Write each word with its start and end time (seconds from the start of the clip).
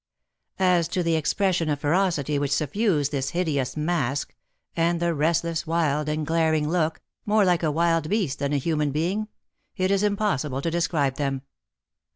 As 0.57 0.87
to 0.87 1.03
the 1.03 1.13
expression 1.15 1.69
of 1.69 1.79
ferocity 1.81 2.39
which 2.39 2.49
suffused 2.55 3.11
this 3.11 3.29
hideous 3.37 3.77
mask, 3.77 4.33
and 4.75 4.99
the 4.99 5.13
restless, 5.13 5.67
wild, 5.67 6.09
and 6.09 6.25
glaring 6.25 6.67
look, 6.67 7.01
more 7.23 7.45
like 7.45 7.61
a 7.61 7.69
wild 7.69 8.09
beast 8.09 8.39
than 8.39 8.51
a 8.51 8.57
human 8.57 8.89
being, 8.89 9.27
it 9.77 9.91
is 9.91 10.01
impossible 10.01 10.63
to 10.63 10.71
describe 10.71 11.17
them. 11.17 11.43